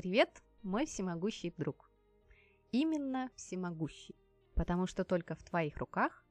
[0.00, 1.90] Привет, мой всемогущий друг.
[2.72, 4.16] Именно всемогущий,
[4.54, 6.24] потому что только в твоих руках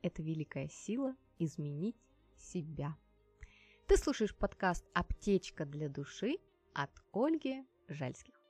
[0.00, 1.96] эта великая сила изменить
[2.36, 2.96] себя.
[3.88, 6.36] Ты слушаешь подкаст «Аптечка для души»
[6.72, 8.40] от Ольги Жальских.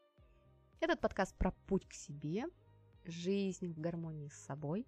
[0.83, 2.45] Этот подкаст про путь к себе,
[3.07, 4.87] жизнь в гармонии с собой,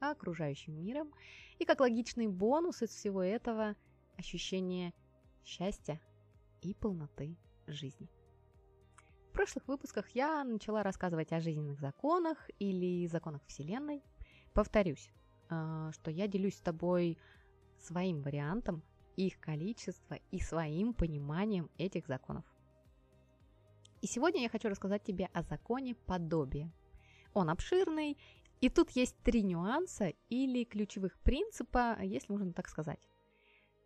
[0.00, 1.12] окружающим миром
[1.58, 3.76] и как логичный бонус из всего этого
[4.16, 4.94] ощущение
[5.44, 6.00] счастья
[6.62, 8.08] и полноты жизни.
[9.36, 14.02] Прошлых выпусках я начала рассказывать о жизненных законах или законах Вселенной.
[14.54, 15.10] Повторюсь,
[15.50, 17.18] э, что я делюсь с тобой
[17.78, 18.82] своим вариантом,
[19.14, 22.46] их количества и своим пониманием этих законов.
[24.00, 26.72] И сегодня я хочу рассказать тебе о законе подобия.
[27.34, 28.16] Он обширный,
[28.62, 33.06] и тут есть три нюанса или ключевых принципа, если можно так сказать.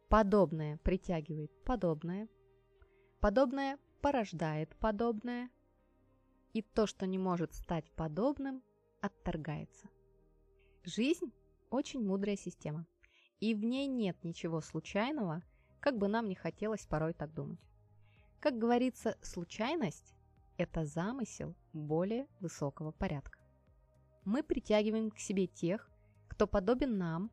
[0.08, 2.28] Подобное притягивает подобное,
[3.18, 5.50] подобное порождает подобное,
[6.52, 8.62] и то, что не может стать подобным,
[9.00, 9.88] отторгается.
[10.84, 11.32] Жизнь–
[11.70, 12.86] очень мудрая система,
[13.38, 15.42] и в ней нет ничего случайного,
[15.80, 17.60] как бы нам не хотелось порой так думать.
[18.40, 20.14] Как говорится, случайность–
[20.56, 23.38] это замысел более высокого порядка.
[24.24, 25.90] Мы притягиваем к себе тех,
[26.28, 27.30] кто подобен нам,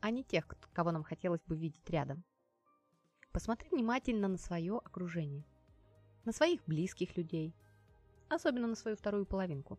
[0.00, 2.24] а не тех, кого нам хотелось бы видеть рядом.
[3.32, 5.44] Посмотри внимательно на свое окружение,
[6.24, 7.54] на своих близких людей,
[8.28, 9.78] особенно на свою вторую половинку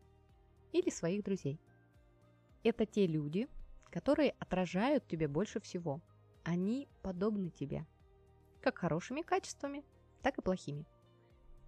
[0.71, 1.59] или своих друзей.
[2.63, 3.47] Это те люди,
[3.91, 6.01] которые отражают тебе больше всего.
[6.43, 7.85] Они подобны тебе,
[8.61, 9.83] как хорошими качествами,
[10.21, 10.85] так и плохими.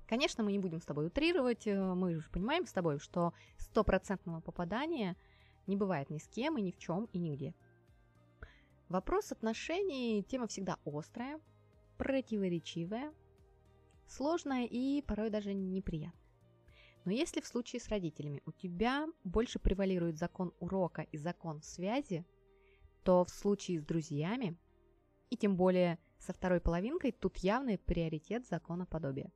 [0.07, 4.41] Конечно, мы не будем с тобой утрировать, э, мы же понимаем с тобой, что стопроцентного
[4.41, 5.15] попадания
[5.65, 7.53] не бывает ни с кем и ни в чем и нигде.
[8.89, 11.39] Вопрос отношений– тема всегда острая,
[11.97, 13.13] противоречивая,
[14.07, 16.19] сложная и порой даже неприятная.
[17.05, 22.25] Но если в случае с родителями у тебя больше превалирует закон урока и закон связи,
[23.03, 24.57] то в случае с друзьями,
[25.29, 29.31] и тем более со второй половинкой, тут явный приоритет закона подобия.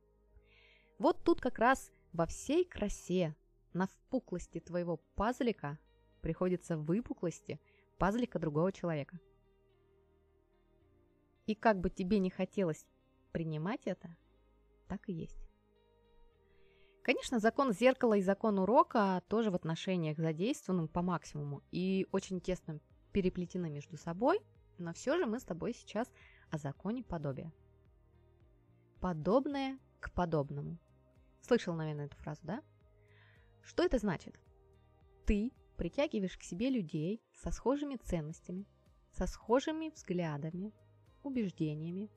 [0.98, 3.36] Вот тут как раз во всей красе,
[3.74, 5.78] на впуклости твоего пазлика
[6.22, 7.60] приходится выпуклости
[7.98, 9.20] пазлика другого человека.
[11.46, 12.86] И как бы тебе не хотелось
[13.32, 14.16] принимать это,
[14.88, 15.48] так и есть.
[17.02, 22.80] Конечно, закон зеркала и закон урока тоже в отношениях задействованы по максимуму и очень тесно
[23.12, 24.40] переплетены между собой,
[24.76, 26.10] но все же мы с тобой сейчас
[26.50, 27.52] о законе подобия.
[29.00, 30.78] Подобное к подобному.
[31.40, 32.62] Слышал, наверное, эту фразу, да?
[33.62, 34.38] Что это значит?
[35.24, 38.66] Ты притягиваешь к себе людей со схожими ценностями,
[39.12, 40.72] со схожими взглядами,
[41.22, 42.10] убеждениями,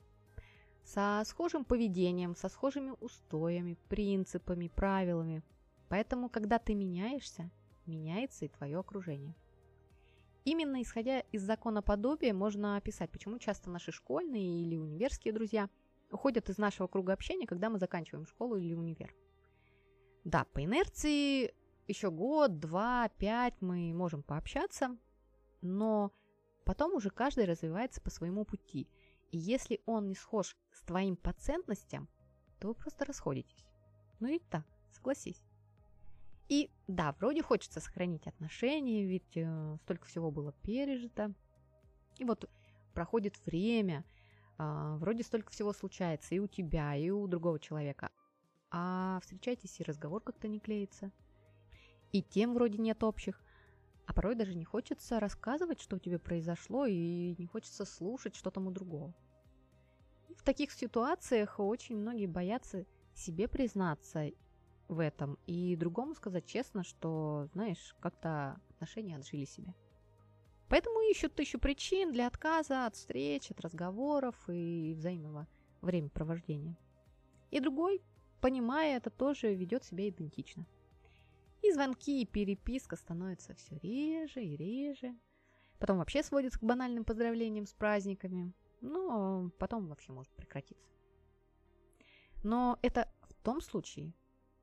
[0.83, 5.43] со схожим поведением, со схожими устоями, принципами, правилами.
[5.89, 7.49] Поэтому, когда ты меняешься,
[7.85, 9.35] меняется и твое окружение.
[10.43, 15.69] Именно исходя из закона подобия можно описать, почему часто наши школьные или универские друзья
[16.09, 19.13] уходят из нашего круга общения, когда мы заканчиваем школу или универ.
[20.23, 21.53] Да, по инерции
[21.87, 24.97] еще год, два, пять мы можем пообщаться,
[25.61, 26.11] но
[26.65, 28.89] потом уже каждый развивается по своему пути–
[29.31, 32.09] и если он не схож с твоим по ценностям,
[32.59, 33.65] то вы просто расходитесь.
[34.19, 35.41] Ну и так, согласись.
[36.49, 41.33] И да, вроде хочется сохранить отношения, ведь э, столько всего было пережито.
[42.17, 42.49] И вот
[42.93, 44.03] проходит время,
[44.57, 48.11] э, вроде столько всего случается и у тебя, и у другого человека.
[48.69, 51.11] А встречайтесь, и разговор как-то не клеится.
[52.11, 53.41] И тем вроде нет общих.
[54.11, 58.51] А порой даже не хочется рассказывать, что у тебя произошло, и не хочется слушать, что
[58.51, 59.13] там у другого.
[60.27, 62.85] И в таких ситуациях очень многие боятся
[63.15, 64.31] себе признаться
[64.89, 69.73] в этом и другому сказать честно, что, знаешь, как-то отношения отжили себе.
[70.67, 75.47] Поэтому ищут тысячу причин для отказа от встреч, от разговоров и взаимного
[75.79, 76.75] времяпровождения.
[77.49, 78.01] И другой,
[78.41, 80.65] понимая это, тоже ведет себя идентично.
[81.61, 85.15] И звонки, и переписка становятся все реже и реже.
[85.79, 88.53] Потом вообще сводится к банальным поздравлениям с праздниками.
[88.81, 90.89] Но потом вообще может прекратиться.
[92.43, 94.13] Но это в том случае,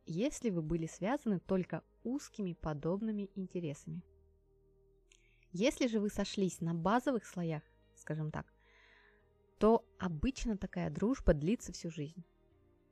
[0.06, 4.02] если вы были связаны только узкими подобными интересами.
[5.52, 7.62] Если же вы сошлись на базовых слоях,
[7.94, 8.52] скажем так,
[9.58, 12.24] то обычно такая дружба длится всю жизнь.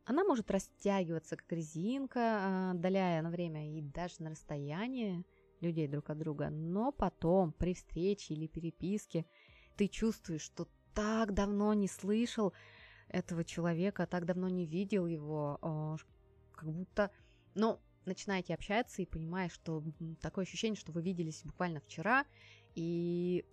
[0.06, 5.24] Она может растягиваться, как резинка, а, отдаляя на время и даже на расстояние
[5.60, 9.26] людей друг от друга, но потом при встрече или переписке
[9.76, 12.52] ты чувствуешь, что так давно не слышал
[13.08, 15.98] этого человека, так давно не видел его,
[16.52, 17.10] как будто,
[17.54, 19.82] ну, начинаете общаться и понимаешь, что
[20.20, 22.24] такое ощущение, что вы виделись буквально вчера,
[22.74, 23.44] и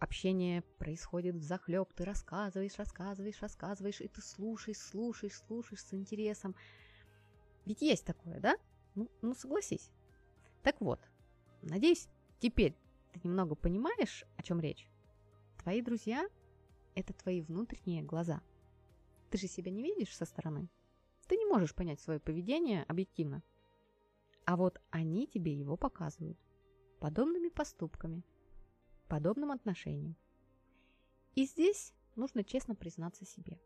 [0.00, 1.92] общение происходит в захлеб.
[1.94, 6.56] Ты рассказываешь, рассказываешь, рассказываешь, и ты слушаешь, слушаешь, слушаешь с интересом.
[7.66, 8.56] Ведь есть такое, да?
[8.94, 9.92] Ну, ну согласись.
[10.62, 11.00] Так вот,
[11.62, 12.08] надеюсь,
[12.40, 12.74] теперь
[13.12, 14.88] ты немного понимаешь, о чем речь.
[15.62, 16.26] Твои друзья–
[16.94, 18.40] это твои внутренние глаза.
[19.30, 20.68] Ты же себя не видишь со стороны.
[21.28, 23.42] Ты не можешь понять свое поведение объективно.
[24.46, 26.38] А вот они тебе его показывают.
[26.98, 28.24] Подобными поступками,
[29.10, 30.16] подобным отношением.
[31.34, 33.60] И здесь нужно честно признаться себе.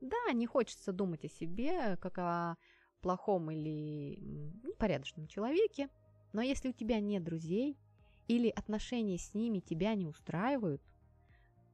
[0.00, 2.56] Да, не хочется думать о себе, как о
[3.00, 4.16] плохом или
[4.62, 5.88] непорядочном человеке,
[6.32, 7.78] но если у тебя нет друзей
[8.28, 10.82] или отношения с ними тебя не устраивают,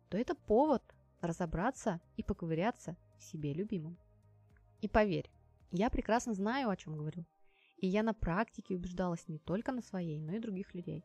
[0.09, 0.83] то это повод
[1.21, 3.99] разобраться и поковыряться в себе любимым.
[4.81, 5.31] И поверь,
[5.71, 7.27] я прекрасно знаю, о чем говорю.
[7.77, 11.05] И я на практике убеждалась не только на своей, но и других людей.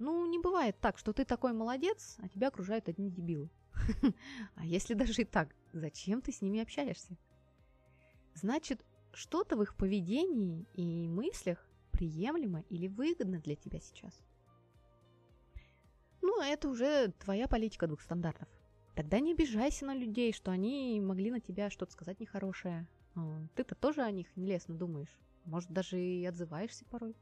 [0.00, 3.50] Ну, не бывает так, что ты такой молодец, а тебя окружают одни дебилы.
[4.54, 7.18] А если даже и так, зачем ты с ними общаешься?
[8.32, 8.82] Значит,
[9.12, 14.18] что-то в их поведении и мыслях приемлемо или выгодно для тебя сейчас.
[16.22, 18.48] Ну, это уже твоя политика двух стандартов.
[18.96, 22.88] Тогда не обижайся на людей, что они могли на тебя что-то сказать нехорошее.
[23.54, 25.14] Ты-то тоже о них нелестно думаешь.
[25.44, 27.14] Может, даже и отзываешься порой.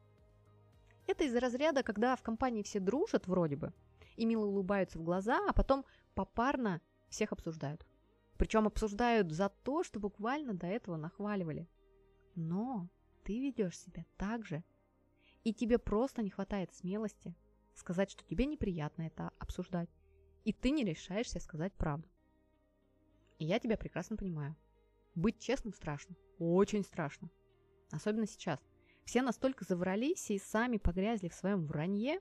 [1.08, 3.72] Это из-за разряда, когда в компании все дружат вроде бы,
[4.16, 7.86] и мило улыбаются в глаза, а потом попарно всех обсуждают.
[8.36, 11.66] Причем обсуждают за то, что буквально до этого нахваливали.
[12.34, 12.90] Но
[13.24, 14.62] ты ведешь себя так же,
[15.44, 17.34] и тебе просто не хватает смелости
[17.72, 19.88] сказать, что тебе неприятно это обсуждать,
[20.44, 22.06] и ты не решаешься сказать правду.
[23.38, 24.54] И я тебя прекрасно понимаю.
[25.14, 27.30] Быть честным страшно, очень страшно.
[27.90, 28.60] Особенно сейчас.
[29.08, 32.20] Все настолько заврались и сами погрязли в своем вранье,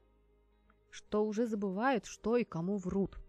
[0.90, 3.20] что уже забывают, что и кому врут.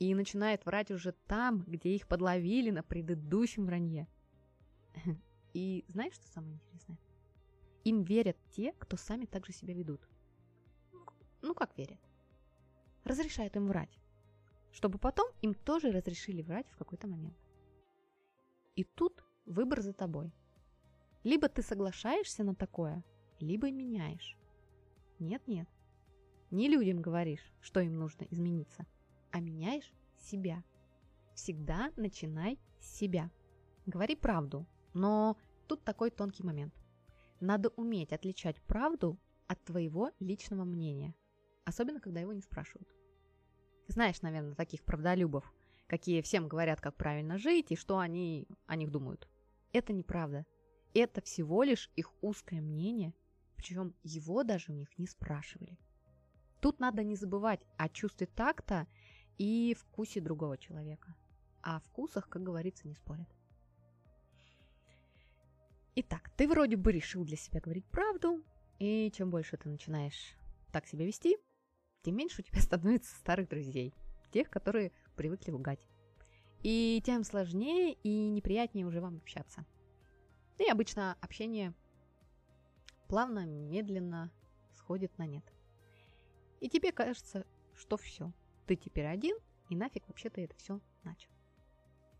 [0.00, 4.08] И начинают врать уже там, где их подловили на предыдущем вранье.
[5.54, 6.98] И знаешь, что самое интересное?
[7.84, 10.00] Им верят те, кто сами так же себя ведут.
[11.40, 12.00] Ну, как верят?
[13.04, 13.96] Разрешают им врать.
[14.72, 17.38] Чтобы потом им тоже разрешили врать в какой-то момент.
[18.74, 20.32] И тут выбор за тобой.
[21.24, 23.04] Либо ты соглашаешься на такое,
[23.40, 24.36] либо меняешь.
[25.18, 25.68] Нет-нет.
[26.50, 28.86] Не людям говоришь, что им нужно измениться,
[29.30, 30.62] а меняешь себя.
[31.34, 33.30] Всегда начинай с себя.
[33.86, 35.36] Говори правду, но
[35.66, 36.74] тут такой тонкий момент.
[37.40, 41.14] Надо уметь отличать правду от твоего личного мнения,
[41.64, 42.88] особенно когда его не спрашивают.
[43.88, 45.50] Знаешь, наверное, таких правдолюбов,
[45.86, 49.28] какие всем говорят, как правильно жить и что они о них думают.
[49.72, 50.44] Это неправда.
[50.94, 53.14] Это всего лишь их узкое мнение,
[53.56, 55.78] причем его даже у них не спрашивали.
[56.60, 58.86] Тут надо не забывать о чувстве такта
[59.36, 61.14] и вкусе другого человека.
[61.62, 63.28] О вкусах, как говорится, не спорят.
[65.94, 68.42] Итак, ты вроде бы решил для себя говорить правду,
[68.78, 70.36] и чем больше ты начинаешь
[70.72, 71.36] так себя вести,
[72.02, 73.94] тем меньше у тебя становится старых друзей,
[74.32, 75.86] тех, которые привыкли лгать.
[76.62, 79.64] И тем сложнее и неприятнее уже вам общаться.
[80.58, 81.72] И обычно общение
[83.08, 84.30] плавно, медленно
[84.74, 85.44] сходит на нет.
[86.60, 88.32] И тебе кажется, что все,
[88.66, 89.36] ты теперь один,
[89.68, 91.30] и нафиг вообще ты это все начал.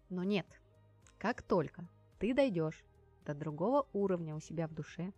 [0.08, 0.46] Но нет,
[1.18, 2.84] как только ты дойдешь
[3.24, 5.12] до другого уровня у себя в душе,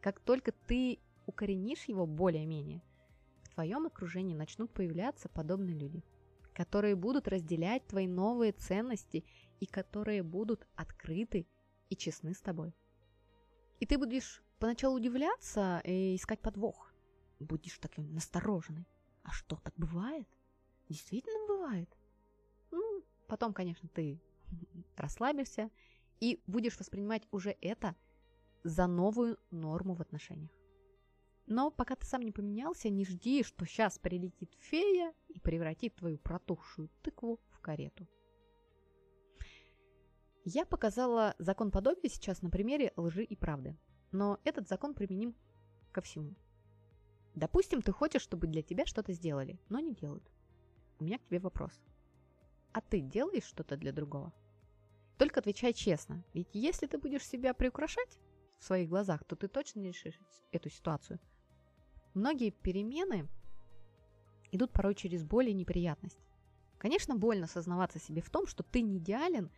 [0.00, 2.82] как только ты укоренишь его более-менее,
[3.44, 6.02] в твоем окружении начнут появляться подобные люди,
[6.52, 9.24] которые будут разделять твои новые ценности
[9.60, 11.46] и которые будут открыты
[11.94, 12.74] и честны с тобой.
[13.80, 16.92] И ты будешь поначалу удивляться и искать подвох.
[17.38, 18.86] Будешь таким настороженный.
[19.22, 20.28] А что, так бывает?
[20.88, 21.88] Действительно бывает?
[22.70, 24.20] Ну, потом, конечно, ты
[24.96, 25.70] расслабишься
[26.20, 27.96] и будешь воспринимать уже это
[28.64, 30.50] за новую норму в отношениях.
[31.46, 36.18] Но пока ты сам не поменялся, не жди, что сейчас прилетит фея и превратит твою
[36.18, 38.08] протухшую тыкву в карету.
[40.44, 43.78] Я показала закон подобия сейчас на примере лжи и правды,
[44.12, 45.34] но этот закон применим
[45.90, 46.34] ко всему.
[47.34, 50.30] Допустим, ты хочешь, чтобы для тебя что-то сделали, но не делают.
[50.98, 51.72] У меня к тебе вопрос.
[52.72, 54.34] А ты делаешь что-то для другого?
[55.16, 58.18] Только отвечай честно, ведь если ты будешь себя приукрашать
[58.58, 60.20] в своих глазах, то ты точно не решишь
[60.52, 61.20] эту ситуацию.
[62.12, 63.28] Многие перемены
[64.52, 66.20] идут порой через боль и неприятность.
[66.78, 69.50] Конечно, больно сознаваться себе в том, что ты не идеален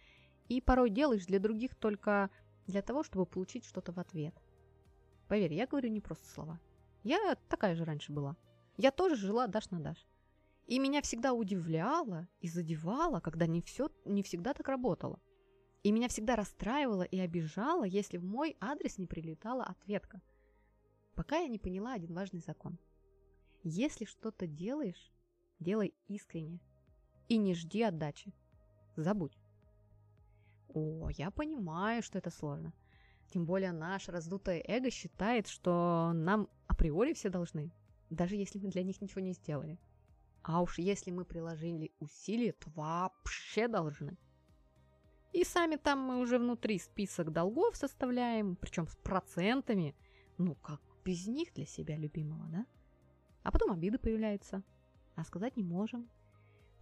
[0.48, 2.30] и порой делаешь для других только
[2.66, 4.34] для того, чтобы получить что-то в ответ.
[5.28, 6.60] Поверь, я говорю не просто слова.
[7.02, 8.36] Я такая же раньше была.
[8.76, 10.06] Я тоже жила дашь на дашь.
[10.66, 15.20] И меня всегда удивляло и задевало, когда не, все, не всегда так работало.
[15.84, 20.20] И меня всегда расстраивало и обижало, если в мой адрес не прилетала ответка.
[21.14, 22.78] Пока я не поняла один важный закон.
[23.62, 25.12] Если что-то делаешь,
[25.60, 26.60] делай искренне.
[27.28, 28.34] И не жди отдачи.
[28.96, 29.38] Забудь.
[30.76, 32.74] О, я понимаю, что это сложно.
[33.32, 37.72] Тем более наше раздутое эго считает, что нам априори все должны,
[38.10, 39.78] даже если мы для них ничего не сделали.
[40.42, 44.18] А уж если мы приложили усилия, то вообще должны.
[45.32, 49.96] И сами там мы уже внутри список долгов составляем, причем с процентами.
[50.36, 52.66] Ну, как без них для себя любимого, да?
[53.42, 54.62] А потом обиды появляются.
[55.14, 56.10] А сказать не можем.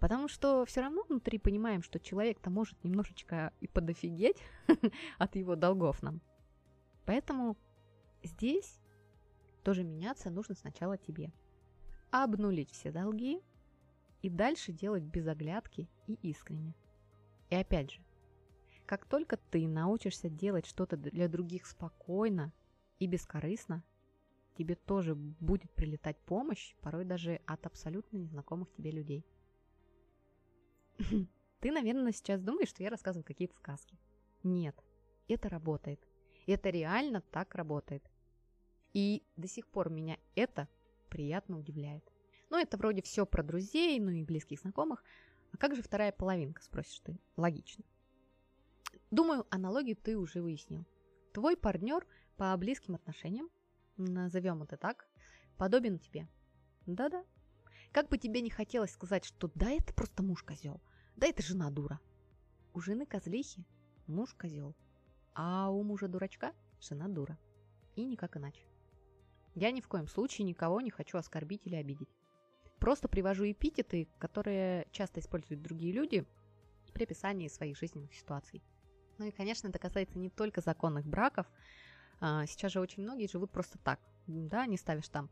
[0.05, 4.37] Потому что все равно внутри понимаем, что человек-то может немножечко и подофигеть
[5.19, 6.21] от его долгов нам.
[7.07, 7.57] Поэтому
[8.23, 8.83] здесь
[9.63, 11.33] тоже меняться нужно сначала тебе.
[12.11, 13.41] Обнулить все долги
[14.21, 16.75] и дальше делать без оглядки и искренне.
[17.49, 18.03] И опять же,
[18.85, 22.53] как только ты научишься делать что-то для других спокойно
[22.99, 23.83] и бескорыстно,
[24.59, 29.25] тебе тоже будет прилетать помощь, порой даже от абсолютно незнакомых тебе людей.
[31.61, 33.99] Ты, наверное, сейчас думаешь, что я рассказываю какие-то сказки.
[34.43, 34.77] Нет,
[35.29, 36.01] это работает.
[36.47, 38.05] Это реально так работает.
[38.93, 40.69] И до сих пор меня это
[41.09, 42.05] приятно удивляет.
[42.51, 45.03] Ну, это вроде все про друзей, ну и близких знакомых.
[45.53, 47.19] А как же вторая половинка, спросишь ты?
[47.37, 47.85] Логично.
[49.11, 50.85] Думаю, аналогию ты уже выяснил.
[51.33, 53.49] Твой партнер по близким отношениям,
[53.97, 55.09] назовем это так,
[55.57, 56.29] подобен тебе.
[56.87, 57.25] Да-да.
[57.95, 60.83] Как бы тебе не хотелось сказать, что да, это просто муж козел,
[61.15, 62.01] да, это жена дура.
[62.73, 63.65] У жены козлихи
[64.09, 64.75] муж козел,
[65.33, 67.39] а у мужа дурачка жена дура.
[67.95, 68.67] И никак иначе.
[69.55, 72.09] Я ни в коем случае никого не хочу оскорбить или обидеть.
[72.81, 76.27] Просто привожу эпитеты, которые часто используют другие люди
[76.95, 78.61] при описании своих жизненных ситуаций.
[79.19, 81.47] Ну и, конечно, это касается не только законных браков.
[82.19, 85.31] А, сейчас же очень многие живут просто так, да, не ставишь штамп,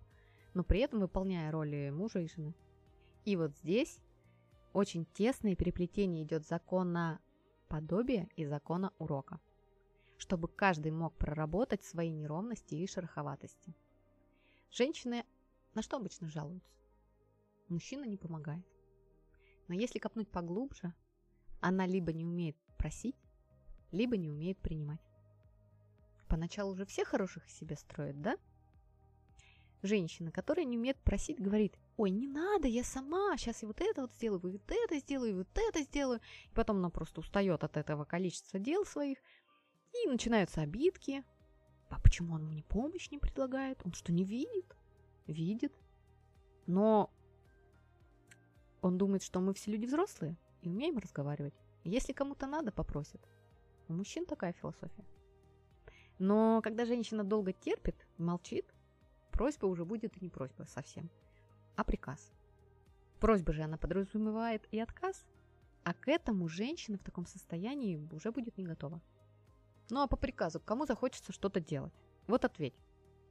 [0.54, 2.54] но при этом выполняя роли мужа и жены.
[3.24, 4.00] И вот здесь
[4.72, 7.20] очень тесное переплетение идет закона
[7.68, 9.40] подобия и закона урока,
[10.18, 13.74] чтобы каждый мог проработать свои неровности и шероховатости.
[14.70, 15.24] Женщины
[15.74, 16.70] на что обычно жалуются?
[17.68, 18.64] Мужчина не помогает.
[19.68, 20.92] Но если копнуть поглубже,
[21.60, 23.16] она либо не умеет просить,
[23.90, 25.00] либо не умеет принимать.
[26.28, 28.36] Поначалу уже все хороших из себя строят, да?
[29.82, 34.02] Женщина, которая не умеет просить, говорит, ой, не надо, я сама, сейчас я вот это
[34.02, 36.20] вот сделаю, вот это сделаю, вот это сделаю.
[36.50, 39.18] И потом она просто устает от этого количества дел своих,
[39.92, 41.24] и начинаются обидки.
[41.90, 43.80] А почему он мне помощь не предлагает?
[43.84, 44.76] Он что, не видит?
[45.26, 45.74] Видит.
[46.66, 47.10] Но
[48.80, 51.54] он думает, что мы все люди взрослые и умеем разговаривать.
[51.84, 53.20] Если кому-то надо, попросит.
[53.88, 55.04] У мужчин такая философия.
[56.18, 58.71] Но когда женщина долго терпит, молчит,
[59.42, 61.10] просьба уже будет и не просьба совсем,
[61.74, 62.32] а приказ.
[63.18, 65.26] Просьба же она подразумевает и отказ,
[65.82, 69.02] а к этому женщина в таком состоянии уже будет не готова.
[69.90, 71.92] Ну а по приказу, кому захочется что-то делать?
[72.28, 72.76] Вот ответь.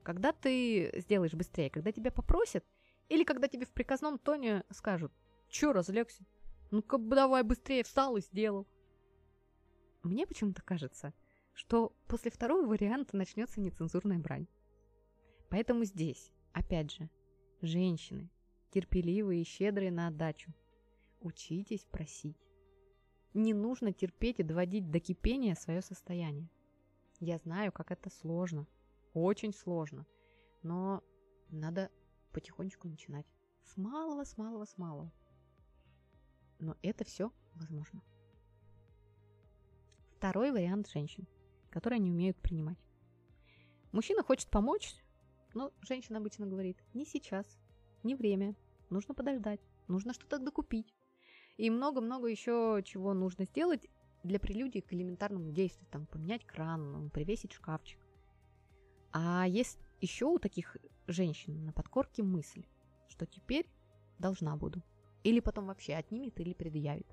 [0.04, 2.66] Когда ты сделаешь быстрее, когда тебя попросят,
[3.08, 5.14] или когда тебе в приказном тоне скажут,
[5.48, 6.26] чё разлегся?
[6.72, 8.68] Ну-ка давай быстрее встал и сделал.
[10.04, 11.14] Мне почему-то кажется,
[11.54, 14.50] что после второго варианта начнется нецензурная брань.
[15.52, 17.10] Поэтому здесь, опять же,
[17.62, 18.32] женщины,
[18.72, 20.54] терпеливые и щедрые на отдачу,
[21.20, 22.38] учитесь просить.
[23.34, 26.50] Не нужно терпеть и доводить до кипения свое состояние.
[27.20, 28.66] Я знаю, как это сложно,
[29.14, 30.06] очень сложно,
[30.64, 31.04] но
[31.50, 31.92] надо
[32.32, 33.28] потихонечку начинать.
[33.66, 35.12] С малого, с малого, с малого.
[36.60, 38.02] Но это все возможно.
[40.16, 41.28] Второй вариант женщин,
[41.70, 42.80] которые не умеют принимать.
[43.92, 44.96] Мужчина хочет помочь,
[45.54, 47.46] но женщина обычно говорит, не сейчас,
[48.04, 48.56] не время,
[48.90, 50.94] нужно подождать, нужно что-то докупить.
[51.58, 53.88] И много-много еще чего нужно сделать
[54.24, 58.00] для прелюдии к элементарному действию, там, поменять кран, привесить шкафчик.
[59.12, 60.78] А есть еще у таких
[61.08, 62.66] женщин на подкорке мысль,
[63.10, 63.68] что теперь
[64.20, 64.82] должна буду.
[65.24, 67.08] Или потом вообще отнимет или предъявит.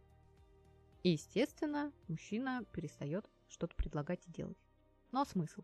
[1.03, 4.59] И, естественно, мужчина перестает что-то предлагать и делать.
[5.13, 5.63] Ну а смысл?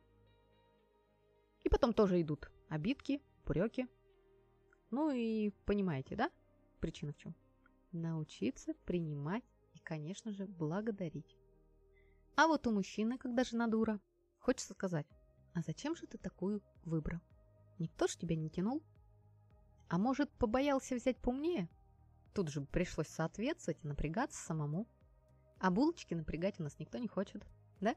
[1.62, 3.88] И потом тоже идут обидки, упреки.
[4.90, 6.30] Ну и понимаете, да?
[6.80, 7.34] Причина в чем?
[7.92, 11.36] Научиться принимать и, конечно же, благодарить.
[12.36, 14.00] А вот у мужчины, когда жена дура,
[14.44, 15.06] Хочется сказать,
[15.54, 17.20] а зачем же ты такую выбрал?
[17.78, 18.82] Никто ж тебя не тянул.
[19.88, 21.70] А может, побоялся взять поумнее?
[22.34, 24.86] Тут же пришлось соответствовать и напрягаться самому.
[25.60, 27.42] А булочки напрягать у нас никто не хочет,
[27.80, 27.96] да?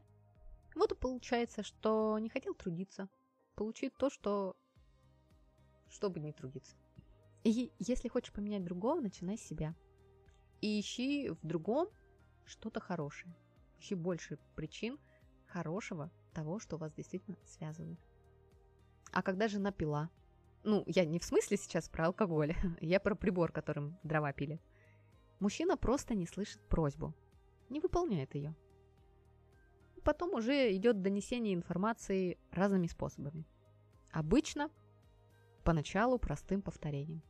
[0.74, 3.10] Вот и получается, что не хотел трудиться.
[3.54, 4.56] Получить то, что...
[5.88, 6.76] Чтобы не трудиться.
[7.44, 9.74] И если хочешь поменять другого, начинай с себя.
[10.60, 11.88] И ищи в другом
[12.44, 13.34] что-то хорошее.
[13.78, 14.98] Ищи больше причин
[15.46, 17.98] хорошего того, что вас действительно связывает.
[19.12, 20.10] А когда жена пила?
[20.64, 24.60] Ну, я не в смысле сейчас про алкоголь, я про прибор, которым дрова пилит.
[25.40, 27.14] Мужчина просто не слышит просьбу,
[27.68, 28.54] не выполняет ее.
[30.02, 33.46] Потом уже идет донесение информации разными способами.
[34.10, 34.70] Обычно
[35.68, 37.22] поначалу простым повторением,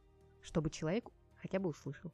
[0.42, 2.12] чтобы человек хотя бы услышал.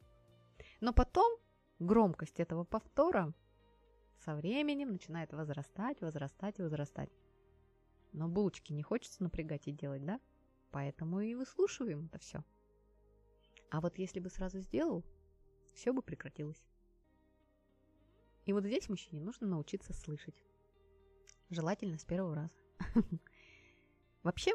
[0.81, 1.39] Но потом
[1.77, 3.31] громкость этого повтора
[4.17, 7.11] со временем начинает возрастать, возрастать, возрастать.
[8.11, 10.19] Но булочки не хочется напрягать и делать, да?
[10.71, 12.43] Поэтому и выслушиваем это все.
[13.69, 15.05] А вот если бы сразу сделал,
[15.75, 16.65] все бы прекратилось.
[18.45, 20.43] И вот здесь мужчине нужно научиться слышать.
[21.51, 22.53] Желательно с первого раза.
[24.23, 24.53] Вообще,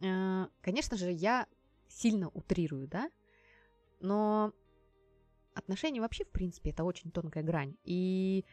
[0.00, 1.46] конечно же, я
[1.88, 3.10] сильно утрирую, да?
[4.00, 4.52] Но
[5.54, 7.76] отношения вообще, в принципе, это очень тонкая грань.
[7.84, 8.44] И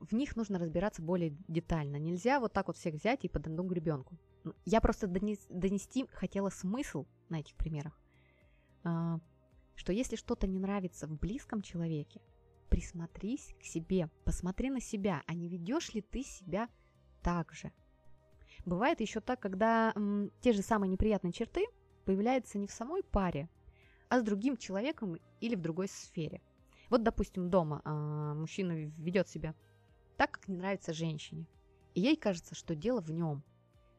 [0.00, 1.96] в них нужно разбираться более детально.
[1.96, 4.18] Нельзя вот так вот всех взять и под одну гребенку.
[4.44, 7.98] Ну, я просто донести хотела смысл на этих примерах,
[8.82, 9.18] а,
[9.74, 12.20] что если что-то не нравится в близком человеке,
[12.68, 16.68] присмотрись к себе, посмотри на себя, а не ведешь ли ты себя
[17.22, 17.72] так же.
[18.64, 21.66] Бывает еще так, когда м, те же самые неприятные черты
[22.04, 23.48] появляются не в самой паре,
[24.08, 26.40] а с другим человеком или в другой сфере.
[26.90, 29.54] Вот, допустим, дома а, мужчина ведет себя
[30.16, 31.46] так, как не нравится женщине.
[31.94, 33.42] И ей кажется, что дело в нем.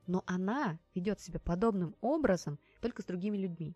[0.07, 3.75] Но она ведет себя подобным образом только с другими людьми.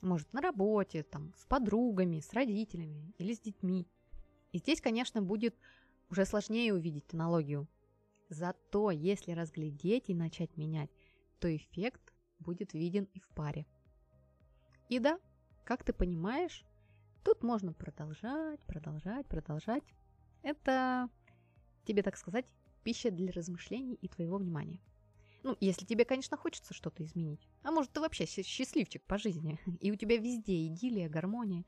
[0.00, 3.86] Может, на работе, там, с подругами, с родителями или с детьми.
[4.52, 5.56] И здесь, конечно, будет
[6.10, 7.66] уже сложнее увидеть аналогию.
[8.34, 10.90] Зато, если разглядеть и начать менять,
[11.38, 13.64] то эффект будет виден и в паре.
[14.88, 15.20] И да,
[15.64, 16.64] как ты понимаешь,
[17.22, 19.84] тут можно продолжать, продолжать, продолжать.
[20.42, 21.08] Это
[21.84, 22.46] тебе, так сказать,
[22.82, 24.80] пища для размышлений и твоего внимания.
[25.44, 27.48] Ну, если тебе, конечно, хочется что-то изменить.
[27.62, 31.64] А может, ты вообще счастливчик по жизни, и у тебя везде идиллия, гармония.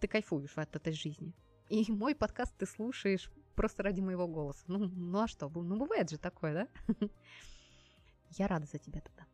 [0.00, 1.34] Ты кайфуешь от этой жизни.
[1.70, 4.64] И мой подкаст ты слушаешь просто ради моего голоса.
[4.66, 5.48] Ну, ну а что?
[5.48, 6.96] Ну, бывает же такое, да?
[8.30, 9.26] Я рада за тебя тогда.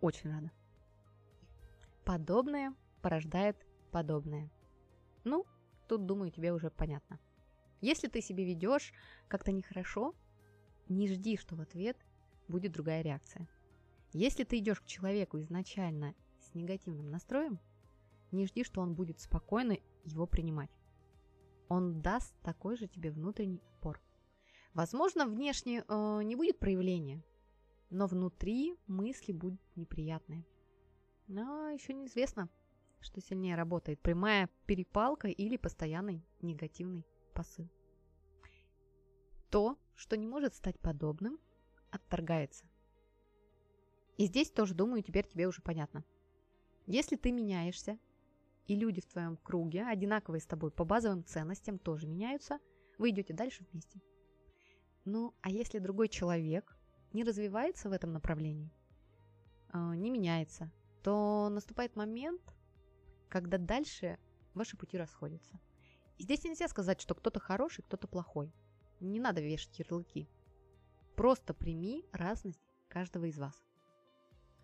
[0.00, 0.50] Очень рада.
[2.04, 3.56] Подобное порождает
[3.90, 4.50] подобное.
[5.24, 5.44] Ну,
[5.88, 7.18] тут, думаю, тебе уже понятно.
[7.80, 8.92] Если ты себе ведешь
[9.28, 10.14] как-то нехорошо,
[10.88, 11.96] не жди, что в ответ
[12.48, 13.48] будет другая реакция.
[14.12, 17.60] Если ты идешь к человеку изначально с негативным настроем,
[18.32, 20.70] не жди, что он будет спокойно его принимать.
[21.68, 24.00] Он даст такой же тебе внутренний отпор.
[24.74, 27.22] Возможно, внешне э, не будет проявления,
[27.90, 30.46] но внутри мысли будут неприятные.
[31.26, 32.48] Но еще неизвестно,
[33.00, 37.04] что сильнее работает, прямая перепалка или постоянный негативный
[37.34, 37.68] посыл.
[39.50, 41.38] То, что не может стать подобным,
[41.90, 42.66] отторгается.
[44.16, 46.04] И здесь тоже, думаю, теперь тебе уже понятно.
[46.86, 47.98] Если ты меняешься,
[48.68, 52.58] и люди в твоем круге, одинаковые с тобой по базовым ценностям, тоже меняются,
[52.98, 54.00] вы идете дальше вместе.
[55.06, 56.76] Ну, а если другой человек
[57.14, 58.70] не развивается в этом направлении,
[59.70, 60.70] а, не меняется,
[61.02, 62.42] то наступает момент,
[63.30, 64.18] когда дальше
[64.52, 65.58] ваши пути расходятся.
[66.18, 68.52] И здесь нельзя сказать, что кто-то хороший, кто-то плохой.
[69.00, 70.28] Не надо вешать ярлыки.
[71.16, 73.54] Просто прими разность каждого из вас.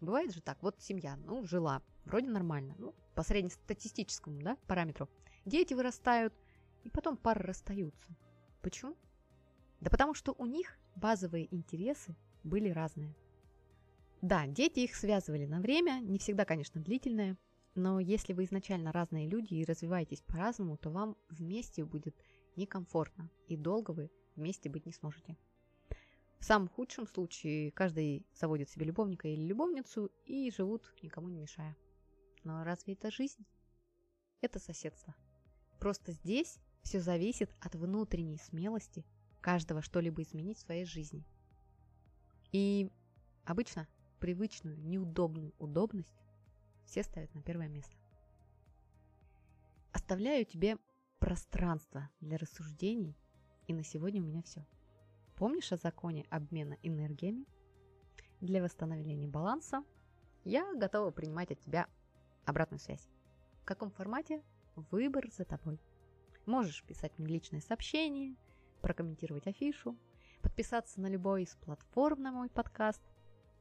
[0.01, 5.09] Бывает же так, вот семья, ну, жила, вроде нормально, ну, по среднестатистическому, да, параметру.
[5.45, 6.35] Дети вырастают,
[6.85, 8.17] и потом пары расстаются.
[8.63, 8.97] Почему?
[9.81, 13.15] Да потому что у них базовые интересы были разные.
[14.23, 17.37] Да, дети их связывали на время, не всегда, конечно, длительное,
[17.75, 22.17] но если вы изначально разные люди и развиваетесь по-разному, то вам вместе будет
[22.57, 25.37] некомфортно, и долго вы вместе быть не сможете.
[26.39, 31.77] В самом худшем случае каждый заводит себе любовника или любовницу и живут, никому не мешая.
[32.45, 33.45] Но разве это жизнь?
[34.41, 35.15] Это соседство.
[35.81, 39.05] Просто здесь все зависит от внутренней смелости
[39.41, 41.25] каждого что-либо изменить в своей жизни.
[42.53, 42.91] И
[43.45, 43.89] обычно
[44.21, 46.15] привычную, неудобную удобность
[46.85, 47.97] все ставят на первое место.
[49.93, 50.77] Оставляю тебе
[51.19, 53.17] пространство для рассуждений,
[53.67, 54.67] и на сегодня у меня все.
[55.37, 57.47] Помнишь о законе обмена энергиями?
[58.41, 59.83] Для восстановления баланса
[60.45, 61.89] я готова принимать от тебя
[62.47, 63.09] обратную связь.
[63.63, 64.43] В каком формате?
[64.77, 65.81] Выбор за тобой.
[66.47, 68.37] Можешь писать мне личные сообщения,
[68.83, 69.97] прокомментировать афишу,
[70.43, 73.01] подписаться на любой из платформ на мой подкаст,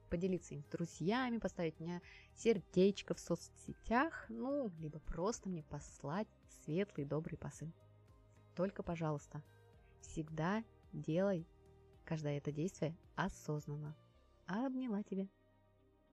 [0.09, 2.01] поделиться им с друзьями, поставить мне
[2.35, 6.27] сердечко в соцсетях, ну, либо просто мне послать
[6.63, 7.71] светлый добрый посыл.
[8.55, 9.41] Только, пожалуйста,
[10.01, 11.47] всегда делай
[12.05, 13.95] каждое это действие осознанно.
[14.45, 15.27] Обняла тебя.